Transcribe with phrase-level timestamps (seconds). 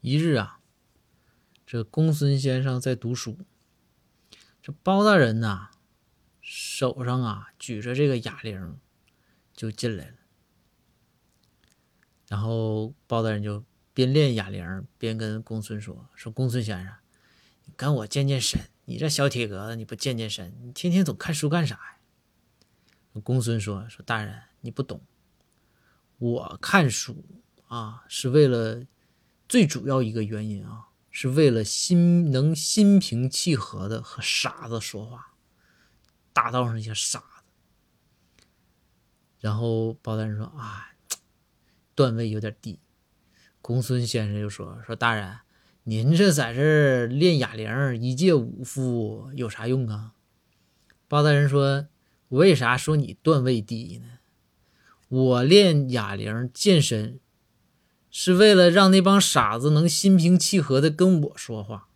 [0.00, 0.60] 一日啊，
[1.66, 3.38] 这公孙先生在读书，
[4.62, 5.70] 这包大人呐，
[6.40, 8.78] 手上啊举着这个哑铃
[9.52, 10.14] 就进来了。
[12.28, 16.94] 然后包大人就边练哑铃边跟公孙说：“说公孙先生，
[17.66, 18.60] 你跟我健健身。
[18.86, 21.98] 你这小体格子，你不健健身，你天天总看书干啥呀？”
[23.22, 25.02] 公孙说：“说大人，你不懂，
[26.18, 27.24] 我看书
[27.66, 28.84] 啊是为了
[29.50, 35.34] 最主要一个原因啊，是为了心能心平气和的和傻子说话，
[36.32, 38.44] 大道上一些傻子。”
[39.40, 40.86] 然后包大人说：“啊。”
[41.96, 42.78] 段位有点低，
[43.60, 45.40] 公孙先生就说：“说大人，
[45.82, 50.12] 您这在这练哑铃，一介武夫有啥用啊？”
[51.08, 51.88] 包大人说
[52.30, 54.20] ：“为啥说你段位低呢？
[55.08, 57.18] 我练哑铃健身，
[58.10, 61.89] 是为了让那帮傻子能心平气和的跟我说话。